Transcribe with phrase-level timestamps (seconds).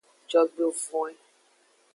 [0.29, 1.15] Jogbevoin.